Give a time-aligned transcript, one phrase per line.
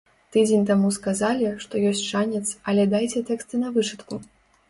[0.35, 4.15] Тыдзень таму сказалі, што ёсць шанец, але дайце тэксты на вычытку.